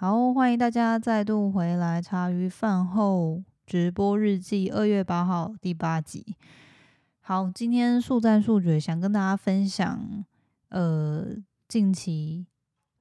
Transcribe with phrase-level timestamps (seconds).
[0.00, 6.38] 好，欢迎大家再度回来茶余饭后直播日记，二月八号第八集。
[7.20, 10.24] 好，今天速战速决，想跟大家分享，
[10.70, 11.26] 呃，
[11.68, 12.46] 近期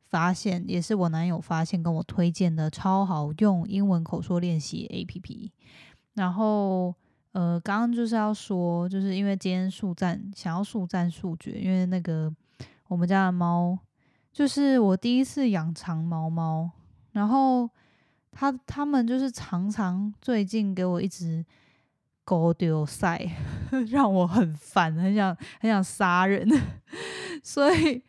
[0.10, 5.54] 发现，也是我男友发现跟我推荐的超好用英文口说练习 A P P。
[6.16, 6.94] 然后，
[7.32, 12.30] 呃，刚刚就是要说，就是因为今天速战想要速战速决，因为那个
[12.90, 13.80] 我们家的猫，
[14.34, 16.72] 就是我第一次养长毛猫。
[17.12, 17.70] 然后
[18.32, 21.46] 他他们就是常常最近给我一直
[22.24, 23.20] 勾丢塞，
[23.90, 26.48] 让我很烦，很想很想杀人。
[27.44, 28.04] 所以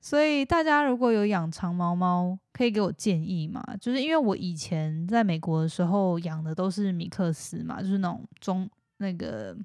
[0.00, 3.62] 所以大家如果有养长毛猫，可以给我建议嘛？
[3.80, 9.56] 就是因为我以前在美国的时候养的都是米克斯嘛，就是那种中那个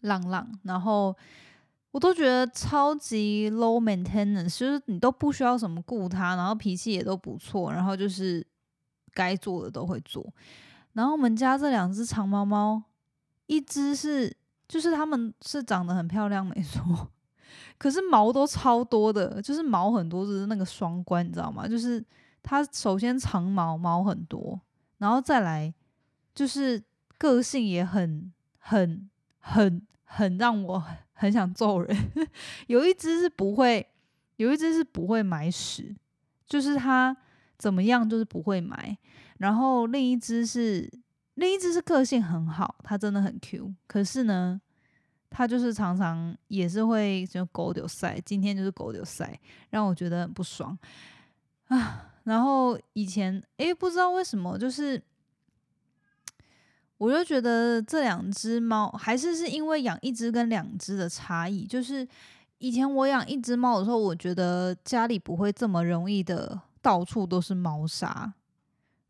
[0.00, 1.16] 浪浪，然后。
[1.92, 8.46] 我都觉得超级 low maintenance，就是你都不需要什么顾它，然后脾气也都不错，然后就是
[9.12, 10.24] 该做的都会做。
[10.92, 12.80] 然后我们家这两只长毛猫，
[13.46, 14.32] 一只是
[14.68, 17.08] 就是它们是长得很漂亮没错，
[17.76, 21.66] 可是毛都超多的，就是毛很多，就是那个双关，你知道吗？
[21.66, 22.04] 就是
[22.40, 24.60] 它首先长毛毛很多，
[24.98, 25.74] 然后再来
[26.32, 26.80] 就是
[27.18, 29.10] 个性也很很
[29.40, 30.84] 很很让我。
[31.20, 31.94] 很想揍人，
[32.66, 33.86] 有一只是不会，
[34.36, 35.94] 有一只是不会埋屎，
[36.46, 37.14] 就是它
[37.58, 38.96] 怎么样就是不会埋。
[39.36, 40.90] 然后另一只是，
[41.34, 43.74] 另一只是个性很好，它真的很 Q。
[43.86, 44.58] 可是呢，
[45.28, 50.78] 它就是常常也是会就狗丢塞，今天就是狗丢塞，让我觉得很不爽
[51.66, 52.06] 啊。
[52.24, 55.02] 然后以前诶，不知道为什么就是。
[57.00, 62.06] 我就觉得这两只猫还是是因为养一只跟两只的差异，就是
[62.58, 68.30] 以前我养一只猫的时候，我觉得家里不会这么容易的到处都是猫砂，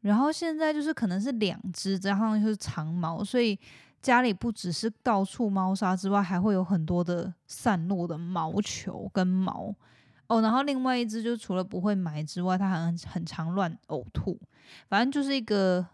[0.02, 3.58] 然后现在就是可能是两只加上就是长毛，所以
[4.00, 9.74] 家里不只是到处猫砂之外，还会有很多的散落的毛球跟毛
[10.28, 10.40] 哦。
[10.40, 14.38] 然后另外一只就除了不会埋之外，它很很常乱呕吐，
[14.88, 15.84] 反正就是一个。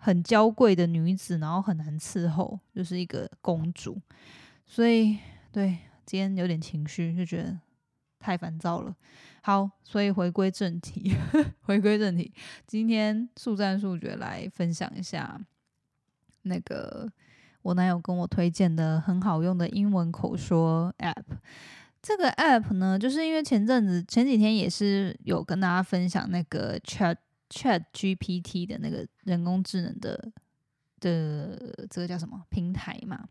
[0.00, 4.00] 很娇贵的女子，然后很难伺候，就是一个公主。
[4.64, 5.18] 所以，
[5.50, 7.58] 对今天有点情绪，就觉得
[8.18, 8.94] 太烦躁了。
[9.42, 11.14] 好，所以回归正题，
[11.62, 12.32] 回归正题，
[12.66, 15.40] 今天速战速决来分享一下
[16.42, 17.10] 那个
[17.62, 21.38] 我男友跟我推荐的很好用的英文口说 App。
[22.00, 27.16] 这个 App 呢，就是因为前阵子前几天也是有跟大家分享那个 Chat。
[27.48, 30.30] Chat GPT 的那个人工智能的
[31.00, 33.24] 的这个叫什么平台嘛？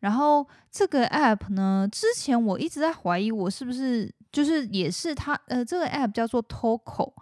[0.00, 7.12] 然后这个 App 呢，之前我一直在怀疑我是不是就是也是它呃，这个 App 叫做 Toko，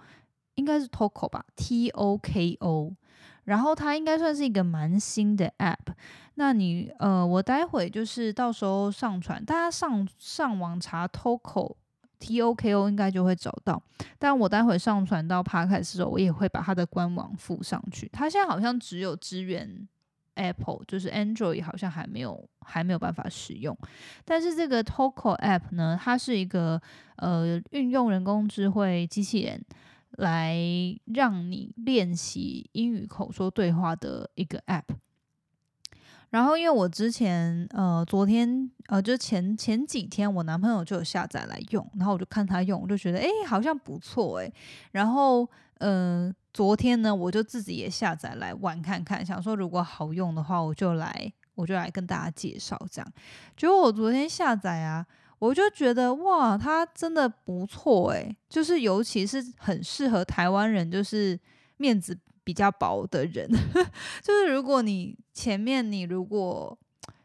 [0.55, 2.95] 应该是 Toko 吧，T O K O。
[3.45, 5.95] 然后它应该算是一个蛮新的 App。
[6.37, 11.77] 那你呃，我待会就是到时候上传，大家上上网查 Toko。
[12.25, 13.83] T O K O 应该就会找到，
[14.19, 18.09] 但我待会上传到 p 开 d 的时候，我也会把它的官网附上去。
[18.11, 19.87] 它现在好像只有支援
[20.37, 23.77] Apple，就是 Android 好像还没有还没有办法使用。
[24.25, 26.81] 但是这个 Toco App 呢，它是一个
[27.17, 29.63] 呃运用人工智慧机器人
[30.13, 30.57] 来
[31.05, 34.97] 让你练习英语口说对话的一个 App。
[36.35, 44.53] 然后，因为我之前呃，昨天呃，就前前几天，我男朋友就有下载来用，然后我就看他用，我就觉得哎，好像不错哎。
[44.91, 53.13] 然后，嗯，昨天呢，我就自己也下载来玩看看，想说如果好用的话，我就来，我就来跟大家介绍这样。
[53.57, 55.07] 结果我昨天下载啊，
[55.39, 61.39] 我就觉得哇，它真的不错哎，就是尤其是很适合台湾人，就是
[61.77, 62.19] 面子。
[62.45, 63.49] 比较薄的人，
[64.23, 66.79] 就是如果你前面你如果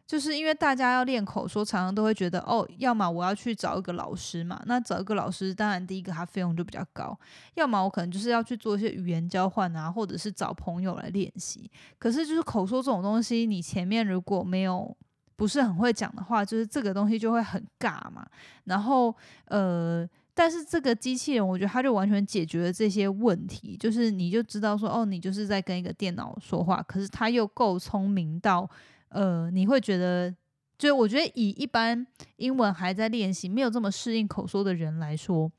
[0.08, 7.14] 就是因为大家要练口说，常常都会觉得哦，要么我要去找一个老师嘛，那找一个老师，当然第一个他费用就比较高；
[7.54, 11.70] 要么我可能就是要去做一些语言交换啊，或者是找朋友来练习。
[12.00, 14.98] 可是就是口说这种东西，你前面如果没有
[15.36, 18.26] 不是很会讲的话，就是这个东西就会很尬嘛。
[18.64, 19.16] 然后
[19.46, 20.10] 呃。
[20.40, 28.70] 但是这个机器人，我觉得它就完全解决了这些问题，就是你就知道说，哦，你就是在跟一个电脑说话，可是它又够聪明到，
[29.10, 30.34] 呃，你会觉得，
[30.78, 32.08] 就我觉得以一般
[32.38, 35.52] 英文还在练习、没有这么适应口说的人来说，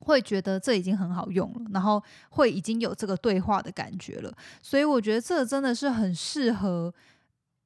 [0.00, 4.30] 会觉得这已经很好用了，然后会已经有这个对话的感觉了。
[4.60, 6.92] 所以我觉得这真的是很适合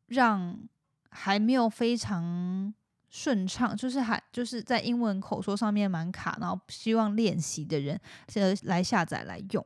[0.07, 0.57] 让
[1.11, 2.73] 还没有非常。
[3.11, 7.99] 顺畅，就是还就是在英文口说上面蛮卡，然后希望练习的人，
[8.35, 9.65] 呃，来下载来用。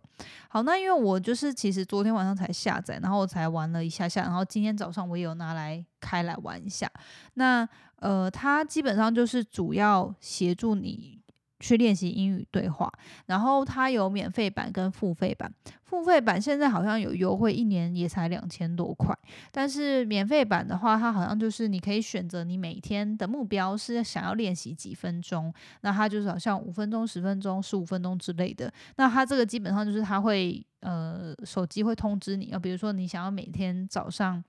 [0.49, 6.91] 好，那因为我就是其实昨天晚上才下载，然后我才玩了一下下，然后今天早上我也有拿来开来玩一下。
[7.35, 11.19] 那呃，它基本上就是主要协助你。
[11.61, 12.91] 去练习英语对话，
[13.27, 15.53] 然后它有免费版跟付费版。
[15.85, 19.17] 付费版现在好像有优惠，一年也才两千多块。
[19.51, 28.73] 但是免费版的话，它好像就是你可以选择你每天的目标是想要练习几分钟，那它就是好像五分钟、十分钟、十五分钟之类的。
[28.97, 34.43] 那它这个基本上就是它会呃手机会通知你，啊，比如说你想要每天早上。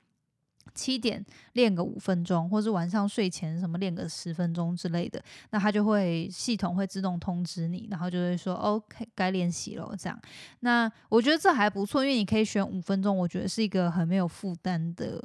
[0.73, 1.23] 七点
[1.53, 10.19] 练个五分钟，或是晚上睡前什么练个十分钟之类的，那他就会系统会自动通知你，然后就会说 OK 该练习了这样。
[10.61, 15.21] 那我觉得这还不错，因为你可以选五分钟，我觉得是一个很没有负担的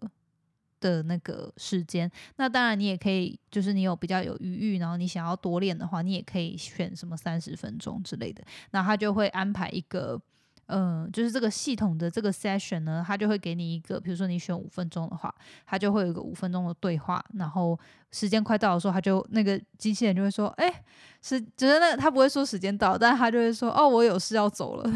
[0.81, 2.11] 的那个时间。
[2.37, 10.21] 那当然你也可以，就是你有比较有余裕，然后你想要多练的话，你也可以选什么三十分钟之类的，那他就会安排一个。
[10.69, 15.33] 嗯，就是这个系统的这个 session 呢，它就会给你一个，比如说你选五分钟的话，
[15.65, 17.79] 它就会有一个五分钟的对话，然后
[18.11, 20.83] 时间快到的时候，它就那个机器人就会说，哎，
[21.23, 24.93] 是，就是那他不会说时间到，但是他就会说，哦，我有事要走了，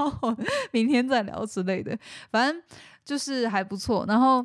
[0.72, 1.94] 明天再聊之类的，
[2.30, 2.62] 反正
[3.04, 4.06] 就是还不错。
[4.08, 4.42] 然后，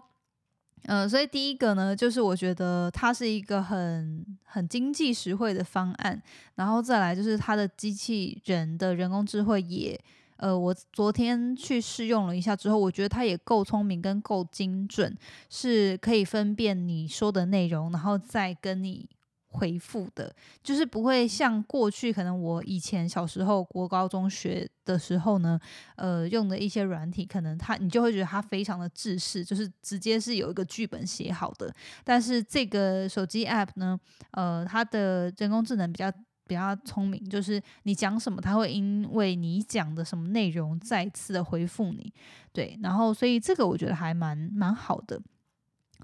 [0.83, 6.21] 嗯，所以第一个呢，就是我觉得它是一个很很经济实惠的方案，
[6.55, 9.97] 然后再来就是它的机器人的人工智慧也。
[10.37, 15.15] 呃，我昨天去试用了一下之后，我觉得它也够聪明跟够精准，
[15.49, 19.09] 是可以分辨你说的内容，然后再跟你
[19.49, 25.59] 回复的，就是不会像过去可能我以前小时候国高中学的时候呢，
[25.95, 31.73] 呃，用的一些软体，可能它你就会觉得它非常的制式，就是直接是有一个剧本写好的，
[32.03, 33.99] 但是这个手机 app 呢，
[34.31, 36.11] 呃，它的人工智能比较。
[36.47, 42.11] 比较聪明，就是你讲什么，他会因为你讲的什么内容再次的回复你，
[42.53, 45.21] 对，然后所以这个我觉得还蛮蛮好的。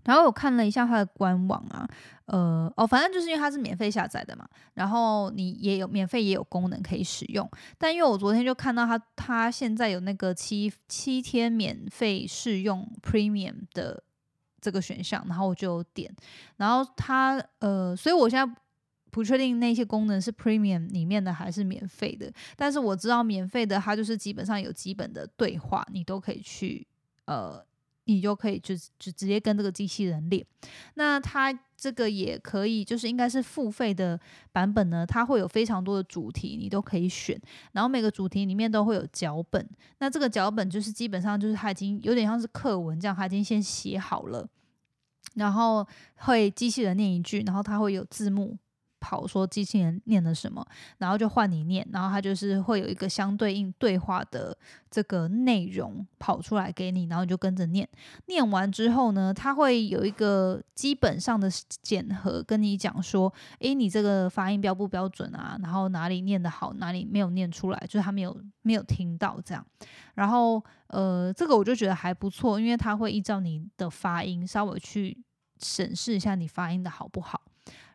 [0.04, 1.88] 然后我看了一下它的官网啊，
[2.26, 14.04] 呃，哦，反正就是因为它是免费下载的嘛，然后你也有免费也有功能可以使用，但因为我昨天就看到它，它现在有那个七七天免费试用 Premium 的
[14.60, 16.14] 这个选项，然后我就点，
[16.58, 18.54] 然后它呃，所以我现在。
[19.14, 26.88] 不确定那些功能是 Premium 里面的还是免费的，但是我知道免费的它就是基本上有基本的对话，你都可以去
[27.26, 27.64] 呃，
[28.06, 30.44] 你就可以就就直接跟这个机器人练。
[30.96, 34.20] 那它这个也可以，就是应该是付费的
[34.52, 37.40] 版本呢，它会有非常多的主题，你都可以选，
[37.74, 39.70] 然后每个主题里面都会有脚本。
[40.00, 44.50] 那这个脚本就是基本上就是它已经有点像是课文这样，它已经先写好了，
[45.36, 48.58] 然后会机器人念一句，然后它会有字幕。
[49.04, 50.66] 跑说机器人念的什么，
[50.98, 54.58] 然后就换你念，然后它就是会有一个相对应对话的
[54.90, 57.86] 这个内容跑出来给你，然后你就跟着念。
[58.28, 61.50] 念完之后呢，它会有一个基本上的
[61.82, 65.60] 检核，跟你讲说，诶，你这个发音标不标准啊？
[65.62, 69.66] 然后哪里念得好，哪里没有念出来，就是他没有没有听到这样。
[70.16, 75.18] 然后呃，这个我就觉得还不错，因为它会依照你的发音稍微去
[75.60, 77.42] 审视一下你发音的好不好。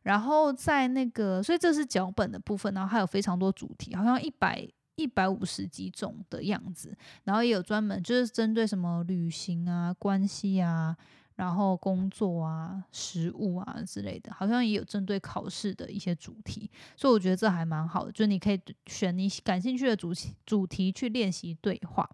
[0.02, 4.66] 然后在那个，所以这是脚本的部分，然后还有非常多主题，好像一百
[4.96, 10.96] 一百五十几种的样子，然后也有专门就是针对什么旅行啊、关系啊，
[11.36, 22.08] 然后工作啊、食物啊之类的，好像也有针对考试的一些主题，所以我觉得这还蛮好的，就你可以选你感兴趣的主题主题去练习对话。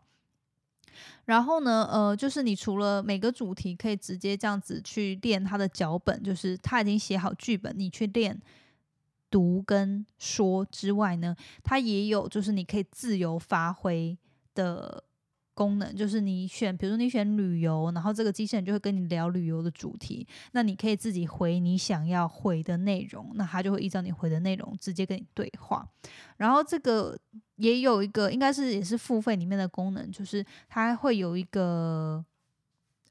[1.26, 8.40] 然后呢，呃，就是你除了每个主题可以直接这样子去练他的脚本，就是他已经写好剧本，你去练
[9.30, 14.16] 读跟说之外呢，他也有就是你可以自由发挥
[14.54, 15.04] 的。
[15.54, 25.88] 功能就是你选，比如说你选旅游，然后这个机器人就会跟你聊旅游的主题，那你可以自己回你想要回的内容，那它就会依照你回的内容直接跟你对话。
[26.36, 27.18] 然后这个
[27.56, 32.24] 也有一个，应该是也是付费里面的功能，就是它会有一个，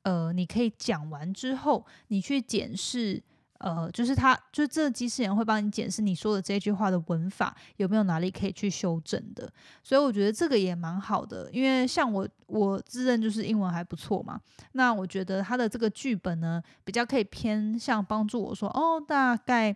[0.04, 3.24] 呃，你可以讲完之后，你去检视。
[3.63, 9.50] 呃，就是他，就这个机器人会帮你检视你说的这句话的文法有没有哪里可以去修正的，
[9.82, 11.50] 所以我觉得这个也蛮好的。
[11.50, 14.38] 因为像我，我自认就是英文还不错嘛，
[14.74, 19.74] 那我觉得他的这个剧本呢，比较可以偏向帮助我说，哦，大概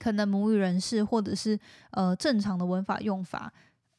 [0.00, 1.56] 可能母语人士或者是
[1.92, 3.52] 呃正常的文法用法。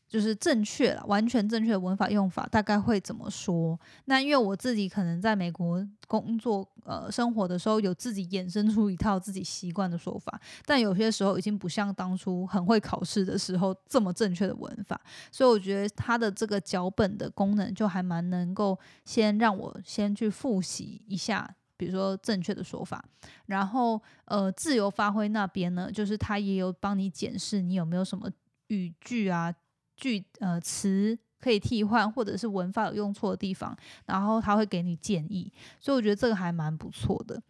[0.07, 3.77] 就是正确了，完全正确的文法用法大概会怎么说？
[4.05, 14.99] 那因为我自己可能在美国工作呃生活的时候，有自己衍生出一套自己习惯的说法，但有些时候已经不像当初很会考试的时候这么正确的文法，
[15.31, 23.03] 所以我觉得它的这个脚本的功能就还蛮能够先让我先去复习一下，比如说正确的说法，
[23.47, 28.31] 然后呃自由发挥那边呢，就是它也有帮你检视你有没有什么
[28.67, 29.53] 语句啊。
[29.97, 33.75] 句呃词可以替换，或者是文法有用错的地方，
[34.05, 37.41] 然后他会给你建议，所以我觉得这个还蛮不错的。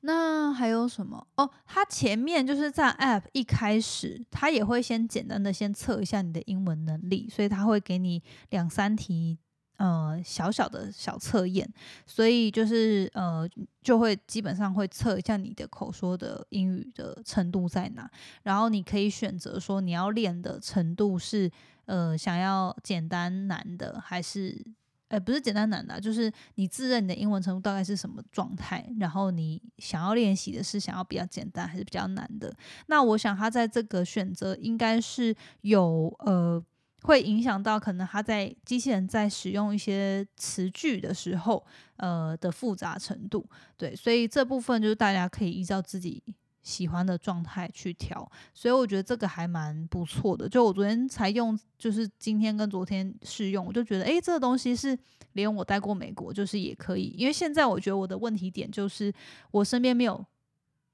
[0.00, 1.50] 那还有什么哦？
[1.64, 9.38] 他前面就是在 App 一开始，他也会先简单的先测一下你的英文能力，所以他会给你两三题。
[9.76, 11.68] 呃，小小的小测验，
[12.06, 13.46] 所以就是呃，
[13.82, 18.10] 就会基本上会测一下你的口说的英语的程度在哪，
[18.42, 21.50] 然后你可以选择说你要练的程度是
[21.84, 24.64] 呃，想要简单难的，还是
[25.08, 32.50] 呃不是简单难的，就是你自认你的英文程度大概是什么状态，然后你想要练习的是想要比较简单还是比较难的？
[32.86, 36.64] 那我想他在这个选择应该是有呃。
[37.06, 41.64] 会影响到可能他在机器人在使用一些词句的时候，
[41.96, 46.20] 呃的复杂程度，对，所以这部分就是大家可以依照自己
[46.62, 50.48] 喜欢的状态去调，所以我觉得这个还蛮不错的。
[50.48, 54.98] 就我昨天才用，就是今天跟昨天试用，我就觉得，诶，这个东西是
[55.34, 59.14] 连我待过美国，就是也可以，因为现在我觉得我的问题点就是
[59.52, 60.26] 我身边没有，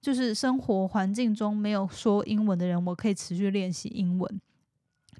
[0.02, 4.40] 就是生活环境中没有说英文的人，我可以持续练习英文。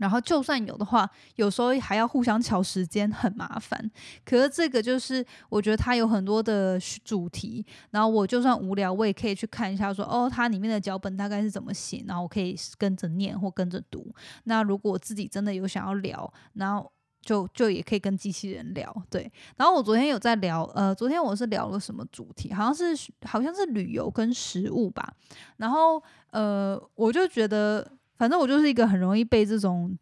[0.02, 3.88] 然后就算有的话，有时候还要互相调时间，很麻烦。
[4.24, 14.12] 可是这个就是我觉得它有很多的主题，然后我就算无聊，我也可以去看一下，说哦，它里面的脚本大概是怎么写，然后我可以跟着念或跟着读。
[14.42, 16.90] 那如果自己真的有想要聊，然后
[17.20, 18.92] 就就也可以跟机器人聊。
[19.08, 22.52] 对，然后我昨天有在聊，呃，昨天我是聊了什么主题？
[22.52, 25.14] 好像是好像是旅游跟食物吧。
[25.58, 27.88] 然后呃，我就觉得。
[28.16, 29.96] 反正我就是一个很容易被这种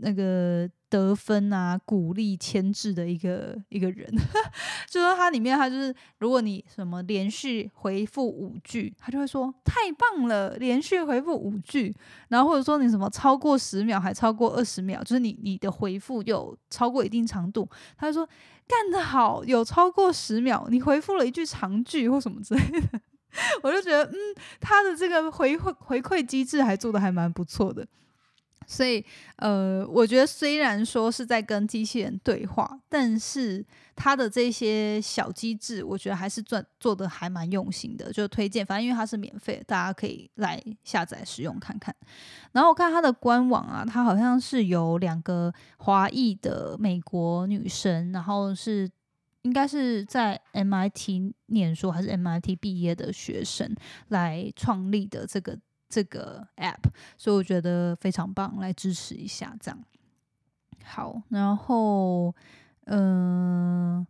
[0.00, 4.10] 那个得分啊、鼓励牵制的一个一个人。
[4.88, 11.94] 就说它里面，它就是如果你什么连续回复五句，他就会说太棒了，连续回复五句。
[12.28, 18.28] 然后或者说你什么超过十秒，还超过二十秒，就是你你的回复有超过一定长度，他就说
[18.66, 23.00] 干得好，有超过十秒，你回复了一句长句或什么之类的。
[23.62, 24.14] 我就觉得，嗯，
[24.60, 27.86] 他的这个回馈回馈机制还做的还蛮不错的，
[28.66, 29.04] 所以，
[29.36, 33.64] 呃，我觉得虽然说是在跟机器人对话，但是
[33.96, 38.12] 他的这些小机制，我觉得还是做做的还蛮用心的。
[38.12, 41.94] 就推荐，反正因为它是免费，大家可以来下载使用看看。
[42.52, 48.90] 然后我看它的官网啊，它好像是有两个华裔的美国女生，然后是。
[49.42, 53.74] 应该是在 MIT 念书还是 MIT 毕业的学生
[54.08, 55.58] 来创立的这个
[55.88, 59.84] 这个 App，所以我觉得非常棒，来支持一下这样。
[60.84, 62.34] 好，然后
[62.86, 64.06] 嗯。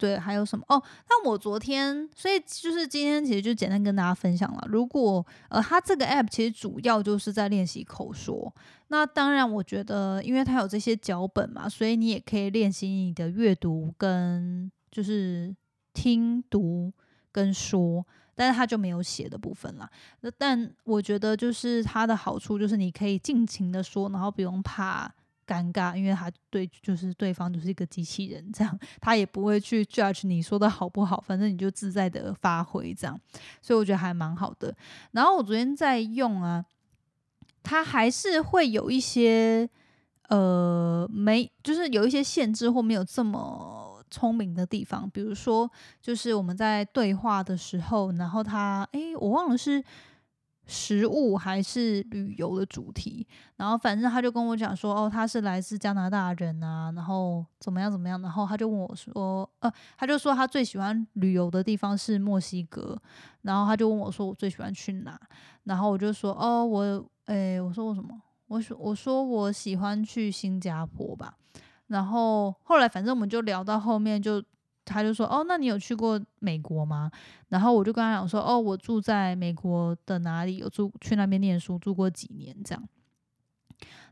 [0.00, 0.82] 对，还有什么哦？
[1.10, 4.66] 那我昨天，所以就是今天，其实就简单跟大家分享了。
[4.66, 8.50] 如果呃，它这个 app 其实主要就是在练习口说。
[8.88, 15.54] 那当然，我觉得，因为它有这些脚本嘛，所以你也可以练习你的阅读跟就是
[15.92, 16.90] 听读
[17.30, 19.86] 跟说，但是它就没有写的部分了。
[20.22, 25.12] 那但我觉得，就是它的好处就是你可以尽情的说，然后不用怕。
[25.50, 33.20] 尴尬，因为他对就是对方就是一个机器人，这样他也不会去 judge 你说的好不好，反正你就自在的发挥这样，
[33.60, 34.72] 所以我觉得还蛮好的。
[35.10, 36.64] 然后我昨天在用啊，
[37.64, 39.68] 它还是会有一些
[40.28, 45.68] 呃没，就是有一些限制或没有这么聪明的地方，比如说
[46.00, 49.82] 就是我们在对话的时候，然后他诶，我忘了是。
[50.70, 62.96] 食物还是旅游的主题，然后反正他就跟我讲说，哦，他是来自加拿大人啊，然后怎么样怎么样，然后他就问我说，呃，他就说他最喜欢旅游的地方是墨西哥，
[63.42, 65.20] 然后他就问我说我最喜欢去哪，
[65.64, 68.08] 然后我就说，哦，我，诶，我说我什么？
[68.46, 71.34] 我说我说我喜欢去新加坡吧，
[71.88, 74.40] 然后后来反正我们就聊到后面就。
[74.92, 77.10] 他就说：“哦，那你有去过美国吗？”
[77.48, 80.56] 然后我就跟他讲说：“哦，我住在美国的哪里？
[80.56, 82.88] 有住去那边念书，住过几年这样。”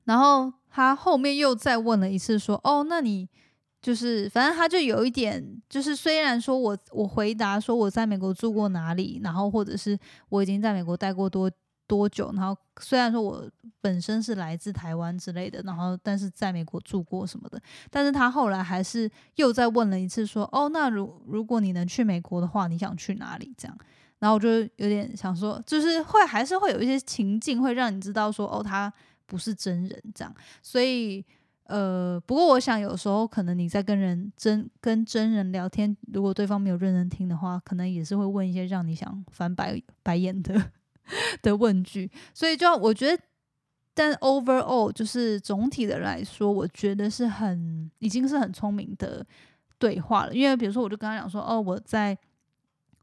[0.04, 3.28] 然后他后面又再问了一次说：“哦，那你
[3.82, 9.98] 就是反正他就有一点，就是虽然说我我回答说我在美国住过哪里，然后或者是
[10.30, 11.50] 我已经在美国待过多
[11.88, 23.52] 多久，然后虽然说我本身是来自台湾之类的，然后但是在美国住过什么的，但是他后来还是又再问了一次，说哦，那如如果你能去美国的话，你想去哪里？
[23.58, 23.76] 这样，
[24.20, 28.92] 然后我就有点想说，就是会还是会有一些情境会让你知道说，哦，他
[29.26, 31.24] 不是真人这样，所以。
[31.68, 40.58] 呃，不过我想有时候可能你在跟人真跟真人聊天，如果对方没有认真听的话，可能也是会问一些让你想翻白白眼的
[41.42, 42.10] 的问句。
[42.34, 43.22] 所以就我觉得，
[43.94, 49.24] 但 overall 就是总体的来说，我觉得是很已经是很聪明的
[49.78, 50.34] 对话了。
[50.34, 52.16] 因为比如说，我就跟他讲说，哦，我在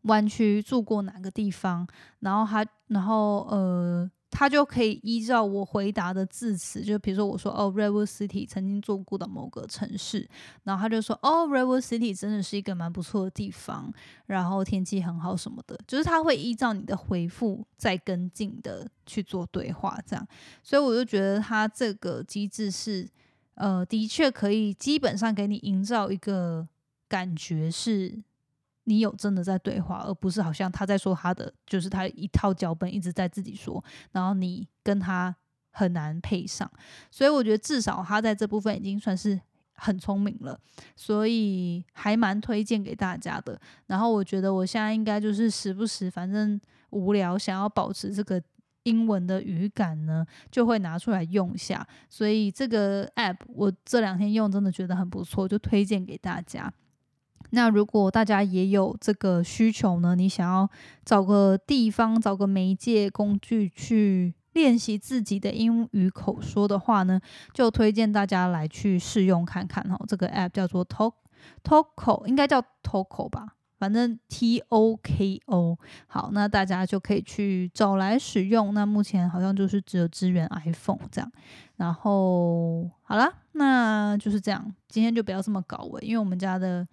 [0.03, 1.88] 湾区住过哪个地方，
[2.19, 4.09] 然后他，然后呃。
[4.38, 10.27] 他就可以依照我回答的字词，就比如说我说哦，Redwood City 曾经做过的某个城市，
[10.63, 13.89] 然后他就说哦，Redwood City 真的是一个蛮不错的地方，
[14.25, 20.27] 然后天气很好什么的，就是他会依照你的回复再跟进的去做对话，这样，
[20.62, 23.08] 所以我就觉得他这个机制是，
[23.54, 26.68] 呃，的确可以基本上给你营造一个
[27.08, 28.22] 感觉是。
[28.86, 35.36] 你有真的在对话，而不是好像他在说他的，就是他一套脚本一直在自己说，然后你跟他
[35.72, 36.70] 很难配上。
[37.12, 39.39] 所以我觉得至少他在这部分已经算是
[39.74, 40.60] 很聪明了，
[40.96, 43.60] 所以还蛮推荐给大家的。
[43.88, 46.60] 然后我觉得我现在应该就是时不时反正
[46.92, 48.42] 无聊，想要保持这个
[48.84, 51.86] 英文的语感呢，就会拿出来用一下。
[52.08, 56.72] 所以这个 app 我这两天用真的觉得很不错，就推荐给大家。
[57.52, 60.16] 那如果大家也有这个需求呢？
[60.16, 60.70] 你想要
[61.06, 67.20] 找个地方、找个媒介工具去练习自己的英语口说的话呢，
[67.54, 69.98] 就推荐大家来去试用看看哈。
[70.08, 71.14] 这个 app 叫做 Talk
[71.64, 75.78] Talko，应该叫 Toko 吧，反正 T O K O。
[76.08, 78.74] 好，那大家就可以去找来使用。
[78.74, 81.32] 那目前好像就是只有支援 iPhone 这样。
[81.75, 84.74] 然后好了，那就是这样。
[84.88, 86.88] 今天就不要这么搞了，因为我们家的。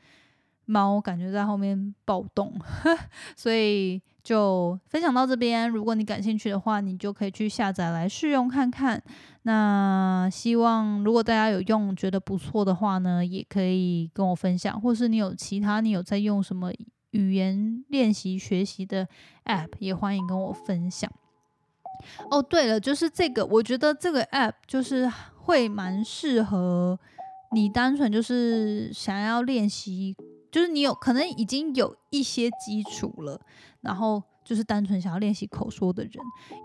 [0.73, 2.51] 猫感觉在后面暴动，
[3.37, 5.69] 所以就分享到这边。
[5.69, 9.03] 如果你感兴趣的话，你就可以去下载来试用看看。
[9.43, 16.73] 那希望如果大家有用觉得不错的话呢，也可以跟我分享，或是你有其他你有在用什么
[17.11, 19.07] 语言练习学习的
[19.45, 21.11] App，也欢迎跟我分享。
[22.31, 26.99] 哦，对了，就是这个，我觉得这个 App 就是会蛮适合
[27.53, 30.17] 你，单纯就是想要练习。
[30.53, 33.41] 就是你有可能已经有一些基础了，
[33.81, 36.13] 然后就是单纯想要练习口说的人，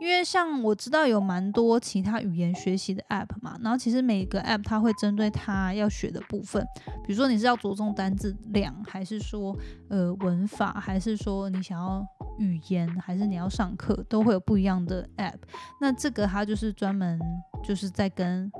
[0.01, 6.61] 因为像我知道有蛮多其他语言学习的 app 嘛，然后其实每个 app 它会针对它要学的部分，
[7.05, 9.55] 比如说你是要着重单字量，还是说
[9.89, 12.05] 呃文法，还是说你想要
[12.39, 15.39] 语言，还是你要上课，都会有不一样的 app。
[15.79, 17.17] 那这个它就是专门
[17.63, 18.51] 就是在跟。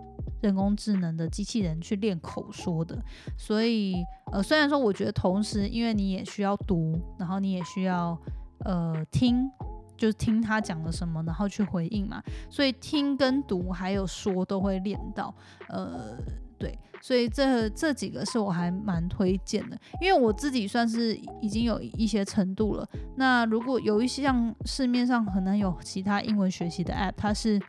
[0.42, 2.98] 人工智能的机器人去练口说的，
[3.38, 3.96] 所以
[4.32, 8.18] 呃，虽然说我觉得同时，因为你也需要读，然后你也需要
[8.66, 9.50] 呃听，
[9.98, 15.34] 就是听他讲了什么，然后去回应嘛，所以听跟读还有说都会练到，
[15.70, 16.16] 呃，
[16.60, 22.88] 对，所以这这几个是我还蛮推荐的，因为我自己算是已经有一些程度了。
[23.16, 27.60] 那如果有一些像市面上可能有其他英文学习的 App，它是。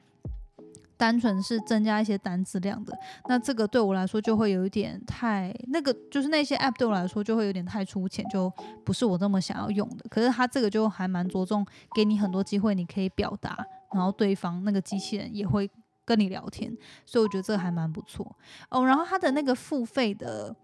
[0.99, 2.93] 单纯是增加一些单质量的，
[3.29, 8.53] 那这个对我来说就会有一点太那个，就是那些 app 对我来说就会有点太粗浅，就
[8.85, 10.05] 不是我这么想要用的。
[10.11, 13.57] 可是它这个就还蛮着重给你很多机会，你可以表达，
[13.95, 15.71] 然后对方那个机器人也会
[16.05, 18.37] 跟你聊天，所以我觉得这个还蛮不错
[18.71, 18.85] 哦。
[18.85, 20.55] 然后它的那个付费的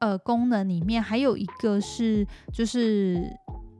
[0.00, 3.34] 呃功能里面还有一个是就是。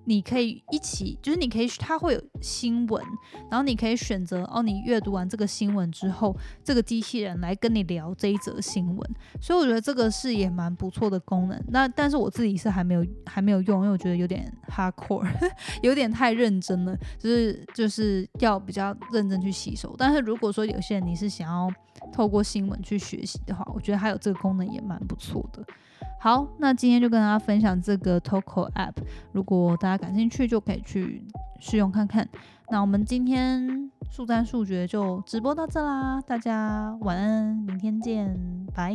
[0.09, 3.05] 你可以一起，就是你可以，它会有新闻，
[3.51, 11.63] 然后你可以选择哦，你阅读完这个新闻之后，这个机器人来跟你聊这一则新闻，所以我觉得这个是也蛮不错的功能。
[11.69, 15.29] 那但是我自己是还没有还没有用，因为我觉得有点 hardcore，
[15.85, 19.95] 有点太认真了，就是就是要比较认真去吸收。
[19.99, 21.71] 但是如果说有些人你是想要
[22.11, 25.63] 透过新闻去学习的话，我觉得还有这个功能也蛮不错的。
[26.21, 28.95] 好，那今天就跟大家分享这个 Toco App，
[29.33, 31.25] 如果大家感兴趣，就可以去
[31.61, 32.29] 试用看看。
[32.71, 38.39] 那我们今天速战速决就直播到这啦，大家晚安，明天见，
[38.75, 38.95] 拜。